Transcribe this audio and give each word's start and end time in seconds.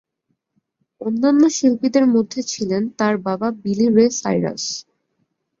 অন্যান্য 1.01 1.43
শিল্পীদের 1.49 2.05
মধ্যে 2.15 2.39
ছিলেন 2.51 2.83
তার 2.99 3.15
বাবা 3.27 3.47
বিলি 3.63 3.87
রে 3.89 4.05
সাইরাস। 4.19 4.63